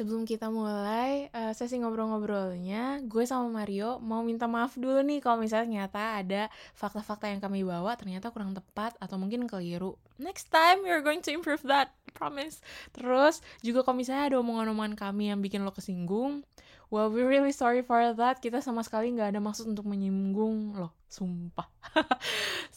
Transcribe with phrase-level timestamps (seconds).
[0.00, 5.44] Sebelum kita mulai uh, sesi ngobrol-ngobrolnya, gue sama Mario mau minta maaf dulu nih kalau
[5.44, 6.42] misalnya ternyata ada
[6.72, 10.00] fakta-fakta yang kami bawa ternyata kurang tepat atau mungkin keliru.
[10.16, 12.64] Next time we're going to improve that, promise.
[12.96, 16.48] Terus juga kalau misalnya ada omongan-omongan kami yang bikin lo kesinggung,
[16.90, 18.42] well we're really sorry for that.
[18.42, 21.70] Kita sama sekali nggak ada maksud untuk menyinggung lo, sumpah.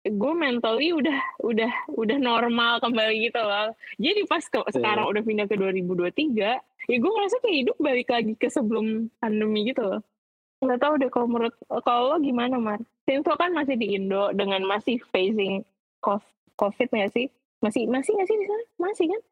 [0.06, 3.74] gue mentally udah udah udah normal kembali gitu loh.
[3.98, 4.74] Jadi pas ke, yeah.
[4.74, 9.66] sekarang udah pindah ke 2023, ya gue ngerasa kayak hidup balik lagi ke sebelum pandemi
[9.70, 10.02] gitu loh.
[10.66, 11.54] Gak tau deh kalau menurut
[11.86, 12.80] kalau lo gimana Mar?
[13.06, 15.62] Sinto kan masih di Indo dengan masih facing
[16.58, 17.30] COVID nggak sih?
[17.62, 18.64] Masih masih nggak sih di sana?
[18.82, 19.22] Masih kan?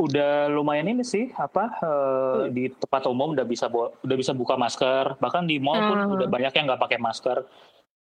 [0.00, 3.68] Udah lumayan ini sih apa uh, di tempat umum udah bisa
[4.00, 6.16] udah bisa buka masker bahkan di mall pun uh.
[6.16, 7.44] udah banyak yang nggak pakai masker.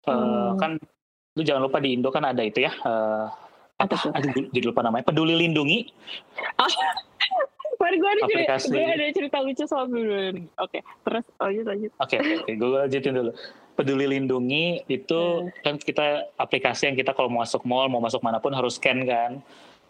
[0.06, 0.50] Uh, hmm.
[0.62, 0.70] Kan
[1.34, 3.26] lu jangan lupa di Indo kan ada itu ya uh,
[3.80, 5.88] apa aduh jadi lupa namanya peduli lindungi
[6.60, 6.72] oh.
[8.12, 10.44] Mari gue ada cerita, gue ada cerita lucu soal peduli lindungi.
[10.60, 11.90] Oke, okay, terus lanjut lanjut.
[11.96, 13.32] Oke, okay, okay, gue lanjutin dulu.
[13.72, 15.64] Peduli lindungi itu hmm.
[15.64, 16.06] kan kita
[16.36, 19.40] aplikasi yang kita kalau mau masuk mall, mau masuk mana pun harus scan kan.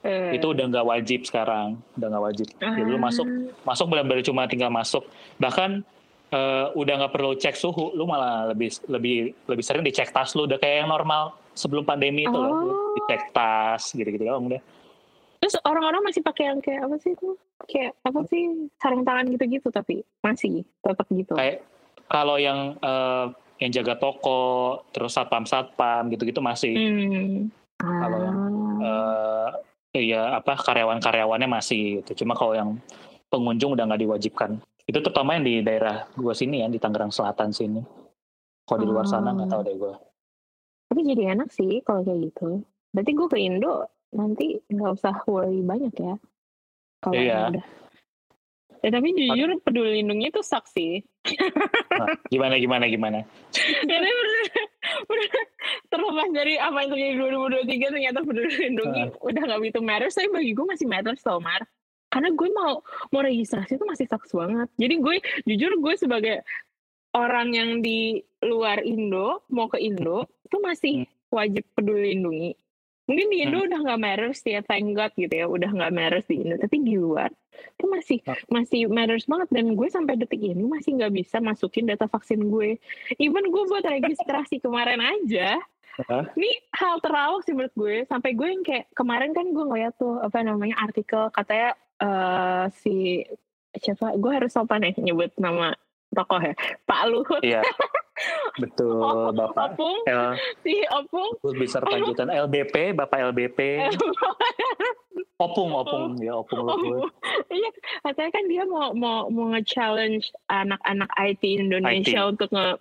[0.06, 0.30] Hmm.
[0.34, 2.46] Itu udah nggak wajib sekarang, udah nggak wajib.
[2.62, 2.78] Hmm.
[2.78, 3.26] Jadi lu masuk,
[3.66, 5.02] masuk benar-benar cuma tinggal masuk.
[5.42, 5.82] Bahkan
[6.30, 10.46] uh, udah nggak perlu cek suhu, lu malah lebih lebih lebih sering dicek tas lu
[10.46, 12.42] udah kayak yang normal sebelum pandemi itu oh.
[12.42, 14.62] loh, dicek tas gitu-gitu dong udah.
[15.42, 17.34] Terus orang-orang masih pakai yang kayak apa sih itu?
[17.66, 21.34] Kayak apa sih sarung tangan gitu-gitu tapi masih tetap gitu.
[21.34, 21.66] Kayak
[22.06, 26.78] kalau yang uh, yang jaga toko, terus satpam-satpam gitu-gitu masih.
[26.78, 27.50] Hmm.
[27.82, 28.38] Kalau yang
[28.86, 29.50] uh,
[29.98, 32.22] ya apa karyawan-karyawannya masih gitu.
[32.22, 32.78] Cuma kalau yang
[33.26, 34.62] pengunjung udah nggak diwajibkan.
[34.86, 37.82] Itu terutama yang di daerah gue sini ya, di Tangerang Selatan sini.
[38.62, 39.94] Kalau di luar sana nggak tahu deh gue.
[40.86, 42.62] Tapi jadi enak sih kalau kayak gitu.
[42.94, 46.14] Berarti gue ke Indo nanti nggak usah worry banyak ya.
[47.02, 47.50] Kalau iya.
[47.50, 47.66] udah.
[48.82, 50.88] Ya tapi jujur peduli lindungi itu saksi.
[51.92, 53.18] Nah, gimana gimana gimana?
[53.86, 54.08] Jadi
[55.86, 57.14] terlepas dari apa yang terjadi
[57.62, 59.28] 2023 ternyata peduli lindungi uh.
[59.28, 60.18] udah nggak begitu matters.
[60.18, 61.62] Tapi bagi gue masih matters tau Mar
[62.12, 65.16] karena gue mau mau registrasi itu masih saks banget jadi gue
[65.48, 66.44] jujur gue sebagai
[67.16, 71.32] orang yang di luar Indo mau ke Indo itu masih hmm.
[71.32, 72.52] wajib peduli lindungi
[73.12, 73.68] mungkin di Indo hmm.
[73.68, 76.96] udah nggak matters ya thank God gitu ya udah nggak matters di Indo tapi di
[76.96, 78.48] luar itu masih hmm.
[78.48, 82.80] masih matters banget dan gue sampai detik ini masih nggak bisa masukin data vaksin gue
[83.20, 85.60] even gue buat registrasi kemarin aja
[85.92, 86.24] Huh?
[86.40, 88.08] Ini hal terawak sih menurut gue.
[88.08, 93.20] Sampai gue yang kayak kemarin kan gue ngeliat tuh apa namanya artikel katanya uh, si
[93.76, 95.76] siapa gue harus sopan ya nyebut nama
[96.12, 96.54] tokoh ya
[96.84, 97.64] Pak Luhut iya
[98.60, 99.74] betul oh, Bapak.
[99.76, 99.98] Opung.
[100.04, 101.30] L, si Opung.
[101.56, 103.88] Besar lanjutan LBP Bapak LBP
[105.44, 106.20] Opung Opung.
[106.20, 107.10] Ya Opung Luhut
[107.52, 107.70] iya
[108.04, 112.30] katanya kan dia mau mau mau nge-challenge anak-anak IT Indonesia IT.
[112.36, 112.80] untuk nge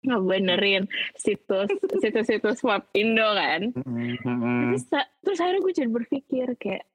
[0.00, 1.68] ngebenerin situs
[2.00, 3.68] situs-situs web Indo kan.
[3.76, 4.60] Mm -hmm.
[4.72, 4.84] terus,
[5.20, 6.89] terus akhirnya gue jadi berpikir kayak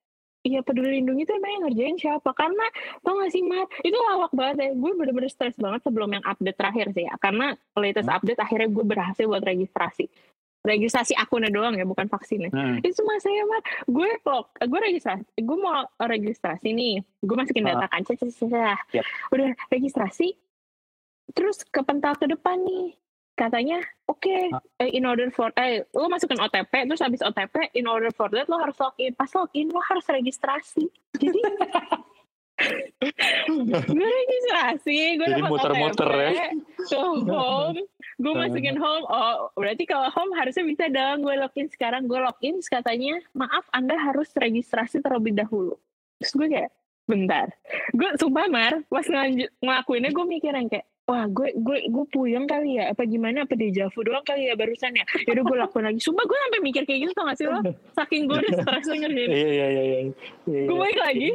[0.45, 2.30] Iya peduli lindungi itu emang yang ngerjain siapa?
[2.38, 2.65] Karena
[3.01, 4.69] tau gak sih Mat, itu lawak banget ya.
[4.77, 7.18] Gue bener-bener stres banget sebelum yang update terakhir sih ya.
[7.18, 8.18] Karena latest hmm.
[8.21, 10.06] update akhirnya gue berhasil buat registrasi.
[10.65, 12.81] registrasi akunnya doang ya bukan vaksinnya hmm.
[12.81, 17.86] itu cuma saya mah gue kok gue registrasi gue mau registrasi nih gue masukin data
[17.86, 18.18] kan cek
[18.89, 19.06] yep.
[19.30, 20.33] udah registrasi
[21.38, 22.98] terus kepental ke depan nih
[23.35, 24.47] katanya oke okay,
[24.95, 28.57] in order for eh lo masukin OTP terus habis OTP in order for that lo
[28.57, 29.11] harus login.
[29.13, 30.87] Pas login lo harus registrasi.
[31.19, 31.39] Jadi
[33.91, 36.55] gue registrasi gue dapat muter-muter ya.
[36.87, 37.83] Ke home.
[38.15, 42.07] Gue masukin home oh berarti kalau home harusnya bisa dong gue login sekarang.
[42.07, 45.75] Gue login katanya maaf anda harus registrasi terlebih dahulu.
[46.23, 46.71] Terus gue kayak
[47.05, 47.51] bentar.
[47.91, 52.49] Gue sumpah mar pas ngelanjut ngelakuinnya gue mikir yang kayak wah gue gue gue puyeng
[52.49, 52.91] kali ya.
[52.91, 53.45] Apa gimana?
[53.45, 55.05] Apa deja vu doang kali ya barusan ya?
[55.29, 55.99] Yaudah gue lakuin lagi.
[56.01, 57.61] Sumpah gue sampai mikir kayak gitu tau gak sih lo?
[57.93, 60.61] Saking gue udah stres ngerjain iya iya iya iya.
[60.65, 61.29] Gue balik lagi.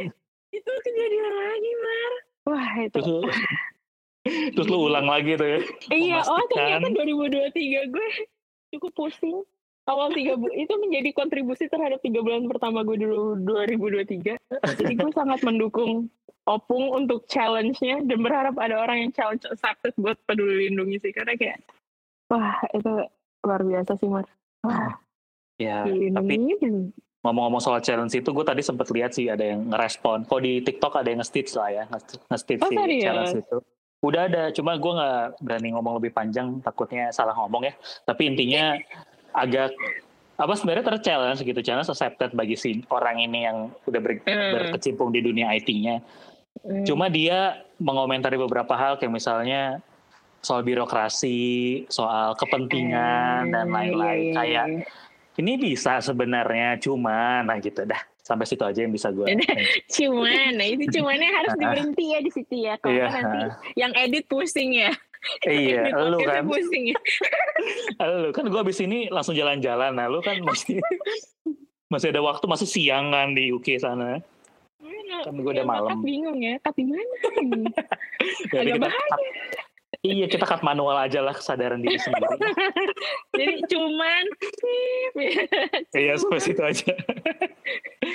[0.51, 2.13] Itu kejadian lagi mar.
[2.51, 2.99] Wah itu.
[2.99, 3.37] Terus,
[4.59, 5.61] terus lu ulang lagi tuh ya?
[5.95, 8.09] Iya oh ternyata 2023 gue
[8.75, 9.47] cukup pusing.
[9.89, 14.39] Awal tiga bu itu menjadi kontribusi terhadap tiga bulan pertama gue dulu 2023
[14.77, 16.07] jadi gue sangat mendukung
[16.49, 21.13] opung untuk challenge-nya dan berharap ada orang yang challenge sukses buat peduli lindungi sih.
[21.13, 21.61] Karena kayak
[22.31, 22.93] wah itu
[23.45, 24.27] luar biasa sih mar
[24.65, 24.97] wah.
[25.61, 26.35] Ya tapi
[27.21, 30.25] ngomong-ngomong soal challenge itu gue tadi sempat lihat sih ada yang ngerespon.
[30.25, 31.85] Kok di TikTok ada yang nge-stitch lah ya
[32.33, 33.59] nge-stitch oh, si challenge itu.
[34.01, 37.75] Udah ada cuma gue nggak berani ngomong lebih panjang takutnya salah ngomong ya.
[38.09, 38.73] Tapi intinya
[39.37, 39.77] agak
[40.41, 44.53] apa sebenarnya ter-challenge gitu challenge accepted bagi si orang ini yang udah ber, mm.
[44.57, 46.01] berkecimpung di dunia IT-nya
[46.65, 46.89] mm.
[46.89, 49.85] cuma dia mengomentari beberapa hal kayak misalnya
[50.41, 53.53] soal birokrasi soal kepentingan mm.
[53.53, 54.17] dan lain-lain.
[54.17, 55.09] iya, iya, kayak iya.
[55.41, 57.41] Ini bisa sebenarnya cuma.
[57.41, 58.01] Nah gitu dah.
[58.21, 59.27] Sampai situ aja yang bisa gue
[59.97, 62.75] cuman nah itu cumannya harus diberhenti ya di situ ya.
[62.79, 63.09] Kalau iya.
[63.11, 63.39] nanti
[63.75, 64.93] yang edit pusing ya
[65.45, 66.45] iya lu kan.
[66.49, 66.99] pusing ya.
[68.25, 69.93] Lu kan gue abis ini langsung jalan-jalan.
[69.93, 70.81] Nah lu kan masih
[71.93, 74.21] masih ada waktu masih siang kan di UK sana.
[75.21, 76.01] Kan gue udah malam.
[76.01, 77.05] bingung ya tapi mana
[77.37, 77.69] ini
[78.63, 79.60] agak bahaya
[80.01, 82.25] Iya kita cut manual aja lah kesadaran diri sendiri.
[83.37, 84.25] Jadi cuman
[85.93, 86.89] Iya sampai situ aja.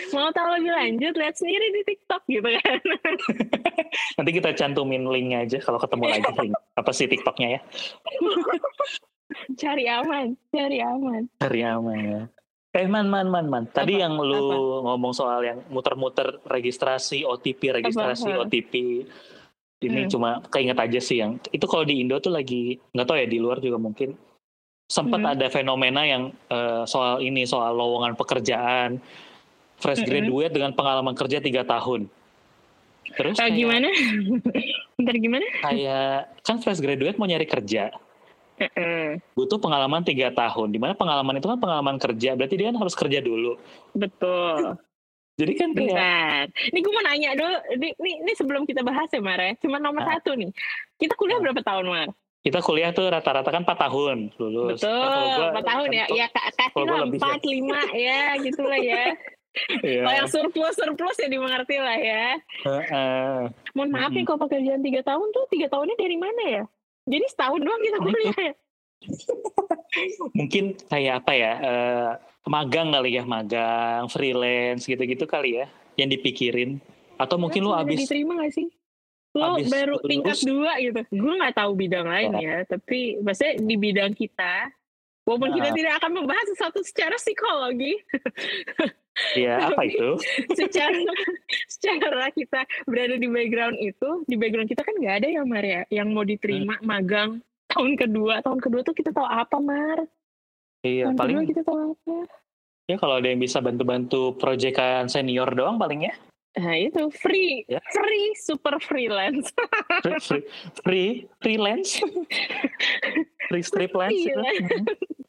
[0.10, 2.80] Mau tahu lebih lanjut lihat sendiri di TikTok gitu kan.
[4.18, 6.58] Nanti kita cantumin linknya aja kalau ketemu lagi link.
[6.74, 7.60] Apa sih TikToknya ya?
[9.62, 11.22] cari aman, cari aman.
[11.38, 12.24] Cari aman ya.
[12.74, 13.64] Eh man man man man.
[13.70, 14.10] Tadi apa?
[14.10, 14.58] yang lu apa?
[14.90, 18.50] ngomong soal yang muter-muter registrasi OTP, registrasi apa?
[18.50, 18.74] OTP
[19.88, 20.12] ini hmm.
[20.12, 23.38] cuma keinget aja sih yang itu kalau di Indo tuh lagi nggak tahu ya di
[23.40, 24.18] luar juga mungkin
[24.86, 25.34] sempat hmm.
[25.38, 29.02] ada fenomena yang uh, soal ini soal lowongan pekerjaan
[29.82, 30.10] fresh hmm.
[30.10, 30.58] graduate hmm.
[30.62, 32.08] dengan pengalaman kerja tiga tahun.
[33.06, 33.90] Terus kayak, gimana?
[34.98, 35.46] Bentar gimana?
[35.62, 37.94] Kayak kan fresh graduate mau nyari kerja.
[38.56, 39.20] Uh-uh.
[39.36, 42.96] butuh pengalaman tiga tahun di mana pengalaman itu kan pengalaman kerja berarti dia kan harus
[42.96, 43.60] kerja dulu
[43.92, 44.80] betul
[45.36, 46.56] jadi kan kayak...
[46.72, 49.84] Ini gue mau nanya dulu, ini, ini, ini sebelum kita bahas ya Mar ya, cuma
[49.84, 50.16] nomor nah.
[50.16, 50.48] satu nih.
[50.96, 51.52] Kita kuliah nah.
[51.52, 52.10] berapa tahun Mar?
[52.46, 54.80] Kita kuliah tuh rata-rata kan 4 tahun lulus.
[54.80, 56.06] Betul, nah, 4 tahun ya.
[56.14, 57.34] Ya kasih lah 4, ya.
[57.42, 59.04] 5 ya gitu lah ya.
[59.82, 60.04] yeah.
[60.06, 62.26] Kalau yang surplus-surplus ya dimengerti lah ya.
[62.64, 63.38] Uh, uh.
[63.74, 66.64] Mohon maaf nih kalau pekerjaan 3 tahun tuh 3 tahunnya dari mana ya?
[67.10, 68.54] Jadi setahun doang kita kuliah ya?
[70.36, 72.12] Mungkin kayak apa ya, uh,
[72.46, 76.80] magang kali ya magang freelance gitu-gitu kali ya yang dipikirin.
[77.16, 78.68] Atau mungkin nah, lo abis diterima gak sih?
[79.36, 81.02] Lo abis baru lulus, tingkat dua gitu.
[81.16, 84.72] Gue nggak tahu bidang lain ya, ya tapi maksudnya di bidang kita
[85.28, 85.56] walaupun nah.
[85.60, 87.94] kita tidak akan membahas sesuatu secara psikologi.
[89.32, 90.20] Iya, apa itu?
[90.60, 90.92] secara
[91.72, 96.12] secara kita berada di background itu, di background kita kan nggak ada ya Maria yang
[96.12, 96.84] mau diterima hmm.
[96.84, 97.40] magang
[97.76, 98.40] tahun kedua.
[98.40, 100.08] Tahun kedua tuh kita tahu apa Mar?
[100.88, 102.16] Iya, Yang paling kita tahu apa?
[102.86, 106.16] Ya kalau ada yang bisa bantu-bantu proyekan senior doang paling ya.
[106.56, 107.84] Nah itu free, ya.
[107.92, 109.52] free super freelance.
[110.06, 110.44] free, free,
[110.86, 111.10] free
[111.44, 112.00] freelance,
[113.52, 114.16] free strip lance.
[114.16, 114.40] Gitu.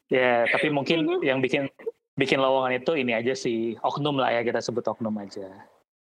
[0.07, 1.67] ya tapi mungkin yang bikin
[2.15, 5.51] bikin lowongan itu ini aja sih oknum lah ya kita sebut oknum aja.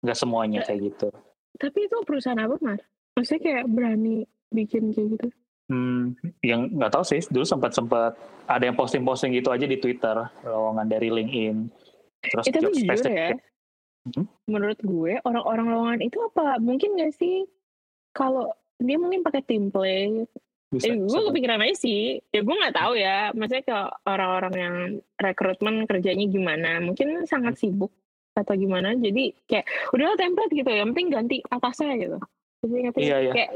[0.03, 1.07] Nggak semuanya kayak gitu.
[1.55, 2.83] Tapi itu perusahaan apa mas?
[3.15, 5.27] Maksudnya kayak berani bikin kayak gitu?
[5.67, 7.19] Hmm, yang nggak tahu sih.
[7.27, 8.15] Dulu sempat sempat
[8.47, 10.15] ada yang posting-posting gitu aja di Twitter,
[10.47, 11.67] lowongan dari LinkedIn.
[12.23, 13.29] Terus itu job jujur ya.
[14.07, 14.25] Hmm?
[14.47, 16.55] Menurut gue orang-orang lowongan itu apa?
[16.63, 17.43] Mungkin nggak sih
[18.15, 20.31] kalau dia mungkin pakai template.
[20.67, 22.19] Bisa, eh, gue kepikiran aja sih.
[22.31, 23.35] Ya gue nggak tahu ya.
[23.35, 24.75] Maksudnya ke orang-orang yang
[25.19, 26.79] rekrutmen kerjanya gimana?
[26.79, 27.91] Mungkin sangat sibuk
[28.39, 28.95] atau gimana.
[28.95, 30.83] Jadi kayak udah template gitu ya.
[30.83, 32.17] Yang penting ganti atasnya gitu.
[32.67, 33.31] Iya, iya.
[33.31, 33.51] kayak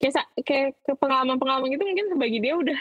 [0.00, 2.78] kayak kayak ke pengalaman-pengalaman itu mungkin bagi dia udah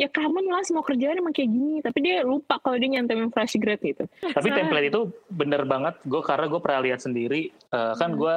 [0.00, 3.60] ya common lah semua kerjaan emang kayak gini tapi dia lupa kalau dia nyantemin fresh
[3.60, 4.56] grade gitu tapi nah.
[4.64, 8.18] template itu bener banget gue karena gue pernah lihat sendiri uh, kan hmm.
[8.18, 8.36] gue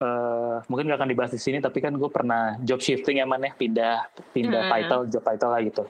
[0.00, 3.52] uh, mungkin gak akan dibahas di sini tapi kan gue pernah job shifting ya mana
[3.52, 3.96] ya, pindah
[4.32, 4.72] pindah hmm.
[4.72, 5.84] title job title lah gitu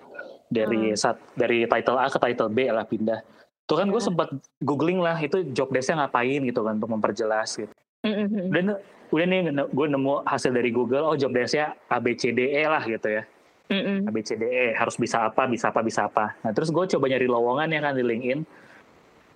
[0.50, 0.99] dari hmm.
[0.99, 3.23] saat dari title A ke title B lah pindah
[3.71, 4.09] tuh kan gue hmm.
[4.11, 4.28] sempat
[4.59, 7.71] googling lah itu job desknya ngapain gitu kan untuk memperjelas gitu
[8.05, 8.50] hmm.
[8.55, 8.64] dan
[9.09, 9.40] udah nih
[9.73, 13.09] gue nemu hasil dari Google oh job desknya A B C D E lah gitu
[13.09, 13.25] ya.
[13.69, 14.09] Mm-mm.
[14.09, 16.33] ABCDE harus bisa apa bisa apa bisa apa.
[16.40, 18.40] Nah terus gue coba nyari lowongan yang kan di LinkedIn.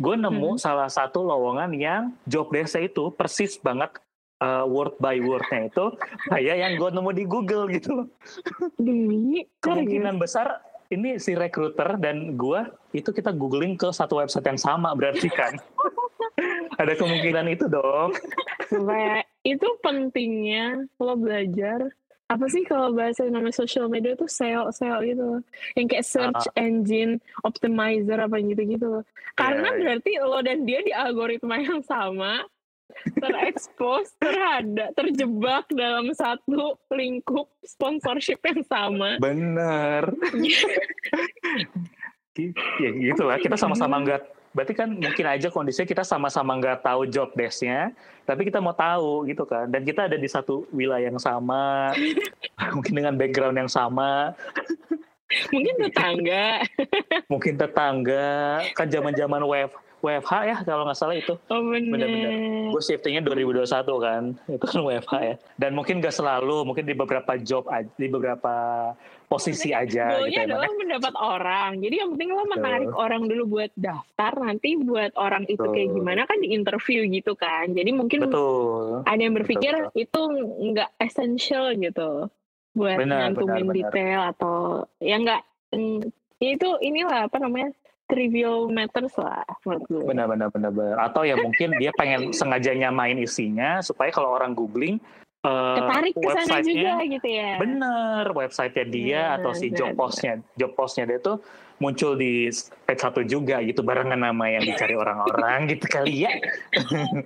[0.00, 0.61] Gue nemu mm.
[0.61, 3.92] salah satu lowongan yang job desk itu persis banget
[4.40, 5.85] uh, word by wordnya itu
[6.33, 8.09] kayak yang gue nemu di Google gitu loh.
[8.81, 12.61] Demi kemungkinan besar ini si recruiter dan gue
[12.97, 15.61] itu kita googling ke satu website yang sama berarti kan.
[16.81, 18.16] Ada kemungkinan itu dong
[18.73, 21.93] supaya itu pentingnya lo belajar
[22.33, 25.45] apa sih kalau bahasa nama social media tuh SEO SEO gitu.
[25.76, 28.91] Yang kayak search uh, engine optimizer apa gitu gitu
[29.37, 32.45] karena yeah, berarti lo dan dia di algoritma yang sama
[33.17, 39.17] terekspos terhadap terjebak dalam satu lingkup sponsorship yang sama.
[39.21, 40.12] Bener.
[42.81, 47.09] Ya gitu lah kita sama-sama nggak berarti kan mungkin aja kondisinya kita sama-sama nggak tahu
[47.09, 47.92] job desknya
[48.23, 49.66] tapi kita mau tahu gitu kan.
[49.66, 51.90] Dan kita ada di satu wilayah yang sama
[52.75, 54.35] mungkin dengan background yang sama.
[55.50, 56.62] Mungkin tetangga.
[57.26, 59.71] Mungkin tetangga kan zaman zaman web
[60.02, 61.38] WFH ya kalau nggak salah itu.
[61.47, 61.94] Oh benar.
[61.94, 62.30] Bener-bener.
[62.75, 63.71] Gue shiftingnya 2021
[64.02, 65.35] kan, itu kan WFH ya.
[65.54, 68.54] Dan mungkin nggak selalu, mungkin di beberapa job, di beberapa
[69.30, 70.18] posisi aja.
[70.18, 71.71] Goalnya gitu ya, adalah mendapat orang.
[71.78, 72.99] Jadi yang penting lo menarik Betul.
[72.99, 75.75] orang dulu buat daftar, nanti buat orang itu Betul.
[75.78, 77.71] kayak gimana kan di interview gitu kan.
[77.71, 79.06] Jadi mungkin Betul.
[79.06, 80.02] ada yang berpikir Betul.
[80.02, 80.21] itu
[80.75, 82.26] nggak essential gitu
[82.73, 84.32] buat benar, nyantumin benar, detail benar.
[84.32, 84.56] atau
[84.97, 85.42] ya nggak
[85.76, 86.00] mm,
[86.42, 87.71] itu inilah apa namanya
[88.12, 90.02] trivial matters lah menurut gue.
[90.04, 90.97] Benar, benar, benar, benar.
[91.09, 95.00] Atau ya mungkin dia pengen sengaja nyamain isinya supaya kalau orang googling
[95.49, 97.57] uh, Ketarik ke sana juga gitu ya.
[97.57, 101.40] Bener, websitenya dia ya, atau si job postnya, job postnya dia tuh
[101.83, 102.47] muncul di
[102.87, 106.33] page satu juga gitu barengan nama yang dicari orang-orang gitu kali ya.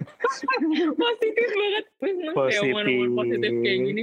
[1.05, 1.85] positif banget.
[2.33, 3.09] Positif.
[3.13, 4.03] positif kayak gini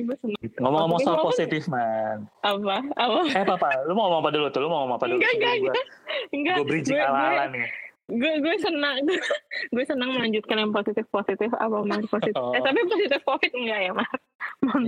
[0.61, 2.29] Ngomong-ngomong soal positif man.
[2.45, 2.85] Apa?
[2.93, 3.19] Apa?
[3.33, 4.61] Eh papa, lu mau ngomong apa dulu tuh?
[4.61, 5.17] Lu mau ngomong apa dulu?
[5.17, 5.85] Enggak, enggak, enggak.
[6.29, 6.55] Enggak.
[6.61, 7.65] Gue bridging ala-ala nih
[8.11, 8.99] gue gue senang
[9.73, 12.51] gue senang melanjutkan yang positif positif apa mas positif oh.
[12.51, 14.11] eh tapi positif covid enggak ya mas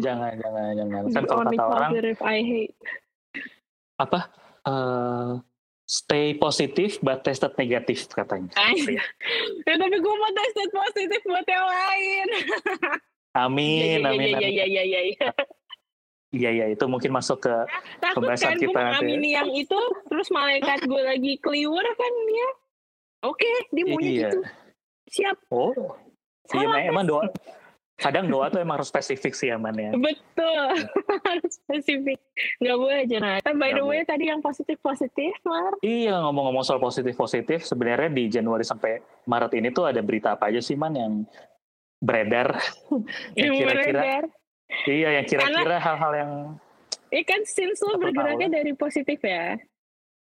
[0.04, 1.92] jangan jangan jangan kan kalau kata orang
[2.28, 2.76] I hate
[3.96, 4.20] apa
[4.68, 5.40] uh,
[5.86, 8.52] stay positif but tested negatif katanya
[8.90, 12.28] ya, tapi gue mau tested positif buat yang lain
[13.46, 15.30] amin ya, amin ya, ya, ya, ya, ya, ya.
[16.36, 17.56] Iya iya itu mungkin masuk ke
[18.12, 19.16] pembahasan kan, kita nanti.
[19.24, 19.40] Ya.
[19.40, 19.80] yang itu
[20.12, 22.50] terus malaikat gue lagi keliwur kan ya
[23.26, 24.30] Oke, okay, dia maunya iya.
[24.30, 24.40] gitu.
[25.10, 25.38] Siap.
[25.50, 25.74] Oh.
[26.54, 27.26] Iya, emang doa.
[27.96, 29.92] Kadang doa tuh emang harus spesifik sih aman ya.
[29.96, 30.68] Betul,
[31.24, 32.20] harus spesifik.
[32.60, 33.40] Gak boleh aja nah.
[33.56, 35.80] By the way tadi yang positif-positif, Mar.
[35.80, 40.60] Iya, ngomong-ngomong soal positif-positif, sebenarnya di Januari sampai Maret ini tuh ada berita apa aja
[40.60, 41.14] sih, Man, yang
[42.04, 42.60] beredar?
[43.40, 44.28] yang kira-kira.
[44.84, 46.32] Iya, yang kira-kira hal-hal yang...
[47.16, 49.56] Iya kan, since lo bergeraknya dari positif ya.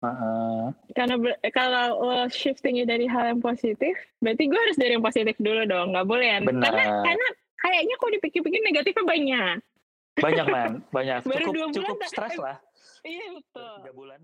[0.03, 1.15] Uh, Karena
[1.55, 5.95] kalau lo shiftingnya dari hal yang positif, berarti gue harus dari yang positif dulu dong,
[5.95, 6.37] nggak boleh ya?
[6.43, 7.27] Karena karena
[7.63, 9.57] kayaknya kok dipikir-pikir negatifnya banyak.
[10.19, 11.19] Banyak man, banyak.
[11.25, 12.59] Baru cukup cukup stres lah.
[13.01, 13.73] Iya betul.
[13.81, 14.19] Tiga bulan.